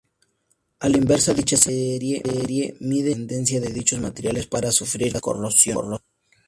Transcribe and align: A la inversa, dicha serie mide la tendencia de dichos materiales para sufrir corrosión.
A 0.79 0.89
la 0.89 0.97
inversa, 0.97 1.31
dicha 1.35 1.57
serie 1.57 2.23
mide 2.79 3.09
la 3.11 3.15
tendencia 3.15 3.61
de 3.61 3.69
dichos 3.69 3.99
materiales 3.99 4.47
para 4.47 4.71
sufrir 4.71 5.21
corrosión. 5.21 5.99